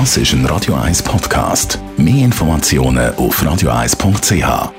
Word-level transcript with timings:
Das 0.00 0.16
ist 0.16 0.32
ein 0.32 0.44
Radio 0.46 0.74
1 0.74 1.04
Podcast. 1.04 1.78
Mehr 1.96 2.24
Informationen 2.24 3.14
auf 3.14 3.40
radio1.ch. 3.40 4.72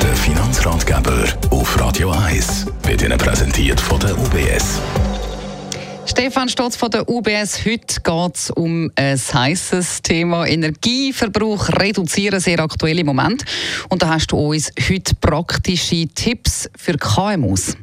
Der 0.00 0.14
Finanzratgeber 0.14 1.24
auf 1.50 1.80
Radio 1.80 2.12
1 2.12 2.66
wird 2.84 3.02
Ihnen 3.02 3.18
präsentiert 3.18 3.80
von 3.80 3.98
der 3.98 4.16
UBS. 4.16 4.80
Stefan 6.06 6.48
Stotz 6.48 6.76
von 6.76 6.92
der 6.92 7.08
UBS. 7.08 7.66
Heute 7.66 8.00
geht 8.00 8.36
es 8.36 8.50
um 8.52 8.92
ein 8.94 9.18
heißes 9.18 10.02
Thema 10.02 10.46
Energieverbrauch 10.46 11.70
reduzieren, 11.70 12.38
sehr 12.38 12.60
aktuell 12.60 13.00
im 13.00 13.06
Moment. 13.06 13.44
Und 13.88 14.00
da 14.00 14.10
hast 14.10 14.28
du 14.28 14.36
uns 14.36 14.70
heute 14.88 15.16
praktische 15.16 16.06
Tipps 16.06 16.70
für 16.76 16.96
KMUs. 16.96 17.76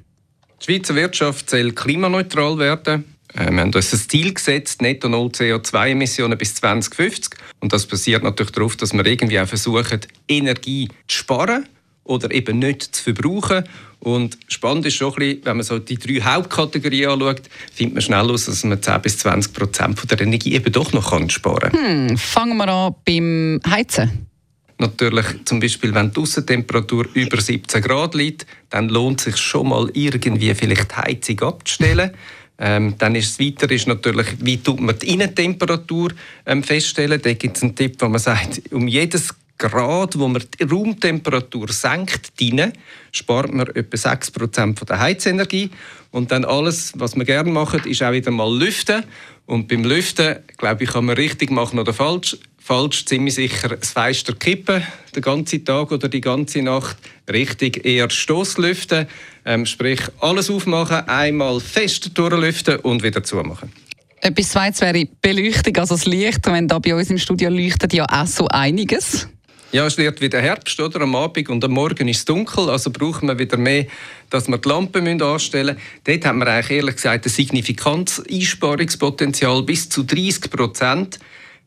Die 0.62 0.66
Schweizer 0.66 0.96
Wirtschaft 0.96 1.50
soll 1.50 1.74
klimaneutral 1.74 2.58
werden. 2.58 3.19
Äh, 3.34 3.52
wir 3.52 3.62
haben 3.62 3.74
uns 3.74 3.92
das 3.92 4.08
Ziel 4.08 4.34
gesetzt, 4.34 4.82
netto 4.82 5.10
null 5.10 5.28
CO2-Emissionen 5.28 6.38
bis 6.38 6.56
2050. 6.56 7.40
Und 7.60 7.74
das 7.74 7.86
basiert 7.86 8.24
natürlich 8.24 8.52
darauf, 8.52 8.76
dass 8.76 8.94
wir 8.94 9.06
irgendwie 9.06 9.40
auch 9.40 9.48
versuchen, 9.48 10.02
Energie 10.28 10.88
zu 11.08 11.18
sparen 11.18 11.68
oder 12.04 12.32
eben 12.32 12.60
nicht 12.60 12.96
zu 12.96 13.04
verbrauchen. 13.04 13.64
Und 14.00 14.38
spannend 14.48 14.86
ist 14.86 14.96
schon 14.96 15.14
ein 15.22 15.40
wenn 15.44 15.58
man 15.58 15.66
so 15.66 15.78
die 15.78 15.98
drei 15.98 16.22
Hauptkategorien 16.22 17.12
anschaut, 17.12 17.42
findet 17.74 17.96
man 17.96 18.02
schnell 18.02 18.32
aus, 18.32 18.46
dass 18.46 18.64
man 18.64 18.82
10 18.82 19.02
bis 19.02 19.18
20 19.20 19.54
Prozent 19.54 20.10
der 20.10 20.22
Energie 20.22 20.56
eben 20.56 20.72
doch 20.72 20.94
noch 20.94 21.30
sparen 21.30 21.72
kann. 21.72 22.10
Hm, 22.10 22.18
fangen 22.18 22.58
wir 22.58 22.68
an 22.70 22.96
beim 23.06 23.60
Heizen. 23.70 24.29
Natürlich, 24.82 25.26
zum 25.44 25.60
Beispiel, 25.60 25.94
wenn 25.94 26.12
die 26.12 26.22
Aussentemperatur 26.22 27.06
über 27.14 27.42
17 27.42 27.82
Grad 27.82 28.16
liegt, 28.16 28.46
dann 28.70 28.88
lohnt 28.88 29.20
es 29.20 29.26
sich 29.26 29.38
schon 29.38 29.70
mal 29.70 29.90
irgendwie 29.94 30.56
vielleicht 30.56 30.92
die 30.92 30.96
Heizung 30.96 31.42
abzustellen. 31.42 32.12
Ähm, 32.58 32.96
dann 32.98 33.16
ist 33.16 33.32
es 33.32 33.40
weiter 33.40 33.70
ist 33.72 33.88
natürlich, 33.88 34.28
wie 34.40 34.58
tut 34.58 34.80
man 34.80 34.98
die 34.98 35.14
Innentemperatur 35.14 36.12
ähm, 36.46 36.64
feststellen. 36.64 37.22
Da 37.22 37.34
gibt 37.34 37.58
es 37.58 37.64
einen 37.64 37.76
Tipp, 37.76 37.96
wo 38.00 38.08
man 38.08 38.20
sagt, 38.20 38.62
um 38.72 38.88
jedes 38.88 39.34
Grad, 39.60 40.18
wo 40.18 40.28
man 40.28 40.44
die 40.60 40.64
Raumtemperatur 40.64 41.68
senkt, 41.72 42.40
drinnen, 42.40 42.74
spart 43.12 43.54
man 43.54 43.68
etwa 43.68 43.96
6% 43.96 44.80
von 44.80 44.88
der 44.88 45.00
Heizenergie. 45.00 45.70
Und 46.10 46.32
dann 46.32 46.46
alles, 46.46 46.94
was 46.96 47.16
man 47.16 47.28
gerne 47.28 47.52
macht, 47.52 47.86
ist 47.86 48.02
auch 48.02 48.12
wieder 48.12 48.32
mal 48.32 48.52
lüften. 48.52 49.04
Und 49.46 49.68
beim 49.68 49.84
Lüften, 49.84 50.38
glaube 50.58 50.86
ich, 50.86 50.90
kann 50.90 51.06
man 51.06 51.16
richtig 51.16 51.52
machen 51.52 51.78
oder 51.78 51.94
falsch 51.94 52.38
falsch, 52.70 53.06
ziemlich 53.06 53.34
sicher 53.34 53.70
das 53.70 53.90
Fenster 53.90 54.34
kippen, 54.34 54.84
den 55.16 55.24
ganzen 55.24 55.66
Tag 55.66 55.92
oder 55.92 56.08
die 56.08 56.22
ganze 56.22 56.62
Nacht. 56.62 56.98
Richtig 57.28 57.84
eher 57.84 58.12
Stoßlüften, 58.12 59.08
ähm, 59.44 59.66
sprich 59.66 60.02
alles 60.20 60.52
aufmachen, 60.52 61.08
einmal 61.08 61.60
fest 61.62 62.12
durchlüften 62.16 62.78
und 62.82 63.02
wieder 63.02 63.24
zumachen. 63.24 63.72
Etwas 64.22 64.50
Zweites 64.50 64.82
wäre 64.82 65.08
Beleuchtung, 65.20 65.76
also 65.78 65.96
das 65.96 66.06
Licht. 66.06 66.46
Wenn 66.46 66.68
da 66.68 66.78
bei 66.78 66.94
uns 66.94 67.10
im 67.10 67.18
Studio 67.18 67.50
leuchtet 67.50 67.92
ja 67.94 68.06
auch 68.06 68.28
so 68.28 68.48
einiges. 68.50 69.28
Ja, 69.72 69.86
es 69.86 70.00
wird 70.00 70.20
wieder 70.20 70.42
Herbst, 70.42 70.80
oder? 70.80 71.02
Am 71.02 71.16
Abend 71.16 71.48
und 71.48 71.64
am 71.64 71.74
Morgen 71.74 72.08
ist 72.08 72.18
es 72.18 72.26
dunkel, 72.26 72.72
also 72.72 72.90
brauchen 72.90 73.28
wir 73.28 73.38
wieder 73.38 73.58
mehr, 73.58 73.86
dass 74.32 74.48
wir 74.48 74.58
die 74.58 74.68
Lampen 74.68 75.22
anstellen 75.22 75.76
müssen. 75.76 75.90
Dort 76.06 76.26
haben 76.26 76.40
wir 76.40 76.48
eigentlich 76.48 76.72
ehrlich 76.72 76.96
gesagt 76.96 77.28
ein 77.28 77.30
signifikantes 77.30 78.24
Einsparungspotenzial 78.28 79.62
bis 79.62 79.88
zu 79.88 80.02
30 80.02 80.50
Prozent. 80.50 81.20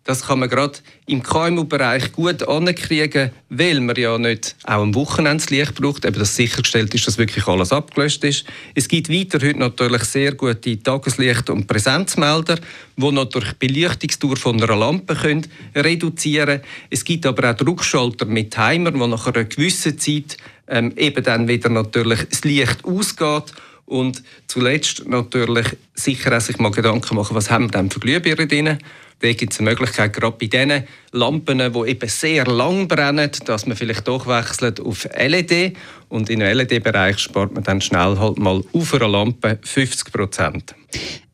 Das 0.04 0.26
kann 0.26 0.40
man 0.40 0.48
gerade 0.48 0.80
im 1.06 1.22
KMU-Bereich 1.22 2.10
gut 2.10 2.42
ankriegen, 2.48 3.30
weil 3.50 3.80
man 3.80 3.94
ja 3.94 4.18
nicht 4.18 4.56
auch 4.64 4.82
am 4.82 4.96
Wochenende 4.96 5.44
das 5.44 5.50
Licht 5.50 5.76
braucht, 5.76 6.04
eben 6.04 6.18
dass 6.18 6.34
sichergestellt 6.34 6.92
ist, 6.92 7.06
dass 7.06 7.18
wirklich 7.18 7.46
alles 7.46 7.72
abgelöscht 7.72 8.24
ist. 8.24 8.44
Es 8.74 8.88
gibt 8.88 9.08
weiter 9.08 9.38
heute 9.46 9.60
natürlich 9.60 10.02
sehr 10.02 10.34
gute 10.34 10.82
Tageslicht- 10.82 11.50
und 11.50 11.68
Präsenzmelder, 11.68 12.58
die 12.96 13.12
natürlich 13.12 13.52
die 13.52 13.68
Belichtungsdauer 13.68 14.36
von 14.36 14.60
einer 14.60 14.76
Lampe 14.76 15.14
können 15.14 15.46
reduzieren 15.76 16.46
können. 16.46 16.62
Es 16.90 17.04
gibt 17.04 17.24
aber 17.24 17.50
auch 17.50 17.56
Druckschalter 17.56 18.26
mit 18.26 18.52
Timer, 18.52 18.90
die 18.90 19.06
nach 19.06 19.26
einer 19.28 19.44
gewissen 19.44 19.98
Zeit 20.00 20.36
ähm, 20.66 20.92
eben 20.96 21.22
dann 21.22 21.46
wieder 21.46 21.68
natürlich 21.68 22.24
das 22.28 22.42
Licht 22.42 22.84
ausgeht 22.84 23.54
und 23.86 24.22
zuletzt 24.48 25.06
natürlich 25.06 25.76
sicher 25.94 26.36
auch 26.36 26.40
sich 26.40 26.58
mal 26.58 26.70
Gedanken 26.70 27.14
machen, 27.14 27.36
was 27.36 27.50
haben 27.50 27.66
wir 27.66 27.70
denn 27.70 27.90
für 27.90 28.00
Glühbirnen 28.00 28.48
drin? 28.48 28.78
Da 29.22 29.32
gibt 29.34 29.52
es 29.52 29.60
eine 29.60 29.70
Möglichkeit, 29.70 30.12
gerade 30.14 30.36
bei 30.36 30.46
diesen 30.46 30.82
Lampen, 31.12 31.58
die 31.58 31.90
eben 31.90 32.08
sehr 32.08 32.44
lang 32.44 32.88
brennen, 32.88 33.30
dass 33.44 33.66
man 33.66 33.76
vielleicht 33.76 34.08
doch 34.08 34.26
wechselt 34.26 34.80
auf 34.80 35.08
LED. 35.16 35.76
Und 36.08 36.28
im 36.28 36.40
LED-Bereich 36.40 37.20
spart 37.20 37.54
man 37.54 37.62
dann 37.62 37.80
schnell 37.80 38.18
halt 38.18 38.38
mal 38.38 38.64
auf 38.72 38.94
einer 38.94 39.06
Lampe 39.06 39.60
50 39.62 40.12
Prozent. 40.12 40.74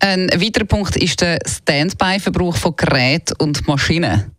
Ein 0.01 0.29
weiterer 0.29 0.67
Punkt 0.67 0.97
ist 0.97 1.23
der 1.23 1.39
Standby-Verbrauch 1.47 2.57
von 2.57 2.77
Geräten 2.77 3.35
und 3.39 3.67
Maschinen. 3.67 4.33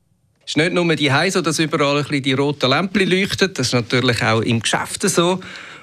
Es 0.46 0.52
ist 0.52 0.58
nicht 0.58 0.74
nur 0.74 0.96
die 0.96 1.12
Heise, 1.12 1.42
dass 1.42 1.58
überall 1.58 1.98
ein 1.98 2.04
bisschen 2.04 2.22
die 2.22 2.34
roten 2.34 2.70
Lämpchen 2.70 3.10
leuchten. 3.10 3.52
Das 3.52 3.68
ist 3.68 3.74
natürlich 3.74 4.22
auch 4.22 4.42
im 4.42 4.60
Geschäft 4.60 5.02
so. 5.10 5.40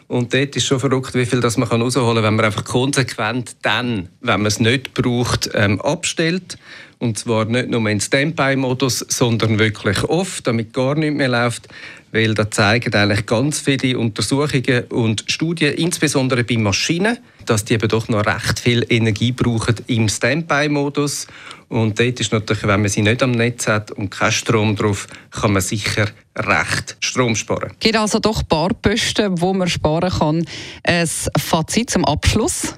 Und 0.09 0.33
dort 0.33 0.55
ist 0.55 0.67
schon 0.67 0.79
verrückt, 0.79 1.15
wie 1.15 1.27
viel 1.27 1.41
das 1.41 1.57
man 1.57 1.69
rausholen 1.69 2.15
kann, 2.15 2.25
wenn 2.25 2.37
man 2.37 2.45
einfach 2.45 2.65
konsequent 2.65 3.57
dann, 3.63 4.09
wenn 4.21 4.41
man 4.41 4.47
es 4.47 4.61
nicht 4.61 4.95
braucht, 4.95 5.51
ähm, 5.55 5.81
abstellt. 5.81 6.59
Und 6.99 7.19
zwar 7.19 7.45
nicht 7.45 7.69
nur 7.69 7.89
in 7.91 8.01
Standby-Modus, 8.01 9.05
sondern 9.09 9.59
wirklich 9.59 10.03
oft, 10.05 10.47
damit 10.47 10.73
gar 10.73 10.95
nichts 10.95 11.17
mehr 11.17 11.29
läuft. 11.29 11.69
Weil 12.11 12.35
da 12.35 12.51
zeigen 12.51 12.95
eigentlich 12.95 13.27
ganz 13.27 13.61
viele 13.61 13.99
Untersuchungen 13.99 14.85
und 14.89 15.25
Studien, 15.27 15.75
insbesondere 15.75 16.45
bei 16.45 16.57
Maschinen, 16.57 17.19
dass 17.45 17.65
die 17.65 17.75
eben 17.75 17.89
doch 17.89 18.09
noch 18.09 18.25
recht 18.25 18.59
viel 18.59 18.87
Energie 18.89 19.33
brauchen 19.33 19.77
im 19.87 20.09
Standby-Modus. 20.09 21.27
Und 21.69 21.99
dort 22.01 22.21
ist 22.21 22.33
natürlich, 22.33 22.63
wenn 22.63 22.81
man 22.81 22.89
sie 22.89 23.03
nicht 23.03 23.23
am 23.23 23.33
Netz 23.33 23.67
hat 23.67 23.91
und 23.91 24.11
keinen 24.11 24.33
Strom 24.33 24.77
drauf, 24.77 25.07
kann 25.31 25.53
man 25.53 25.63
sicher 25.63 26.09
recht 26.35 26.97
Strom 27.01 27.37
sparen. 27.37 27.73
Es 27.73 27.79
gibt 27.81 27.97
also 27.97 28.19
doch 28.19 28.41
ein 28.41 28.47
paar 28.47 28.69
Posten, 28.69 29.41
wo 29.41 29.53
man 29.53 29.69
sparen 29.69 30.11
kann. 30.11 30.47
Ein 30.85 31.09
Fazit 31.37 31.91
zum 31.91 32.05
Abschluss? 32.05 32.75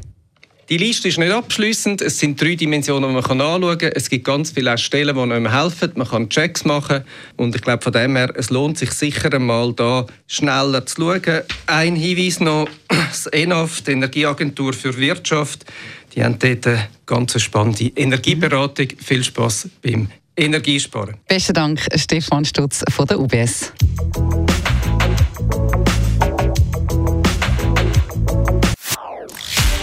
Die 0.69 0.77
Liste 0.77 1.09
ist 1.09 1.19
nicht 1.19 1.33
abschließend. 1.33 2.03
Es 2.03 2.19
sind 2.19 2.39
drei 2.39 2.55
Dimensionen, 2.55 3.09
die 3.09 3.15
man 3.15 3.41
anschauen 3.41 3.79
kann. 3.79 3.93
Es 3.95 4.11
gibt 4.11 4.27
ganz 4.27 4.51
viele 4.51 4.77
Stellen, 4.77 5.17
die 5.17 5.23
einem 5.23 5.51
helfen. 5.51 5.93
Man 5.95 6.07
kann 6.07 6.29
Checks 6.29 6.67
machen. 6.67 7.05
Und 7.37 7.57
ich 7.57 7.63
glaube, 7.63 7.83
von 7.83 7.93
dem 7.95 8.17
her, 8.17 8.35
es 8.37 8.51
lohnt 8.51 8.77
sich 8.77 8.91
sicher 8.91 9.33
einmal, 9.33 9.73
da 9.73 10.05
schneller 10.27 10.85
zu 10.85 10.97
schauen. 11.01 11.43
Ein 11.67 11.97
Hinweis 11.97 12.41
noch: 12.41 12.69
das 12.89 13.29
ENAF, 13.29 13.81
die 13.81 13.93
Energieagentur 13.93 14.75
für 14.75 14.95
Wirtschaft, 14.99 15.65
die 16.15 16.23
haben 16.23 16.39
dort 16.39 16.67
eine 16.67 16.89
ganz 17.07 17.41
spannende 17.41 17.91
Energieberatung. 17.97 18.89
Viel 19.03 19.25
Spaß 19.25 19.71
beim 19.81 20.11
Energiesparen. 20.37 21.17
Besten 21.27 21.55
Dank, 21.55 21.81
Stefan 21.95 22.45
Stutz 22.45 22.85
von 22.91 23.07
der 23.07 23.19
UBS. 23.19 23.73